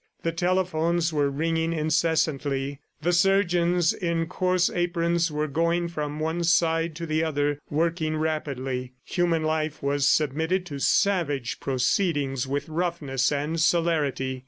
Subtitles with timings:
[0.23, 6.95] The telephones were ringing incessantly; the surgeons in coarse aprons were going from one side
[6.95, 13.59] to the other, working rapidly; human life was submitted to savage proceedings with roughness and
[13.61, 14.39] celerity.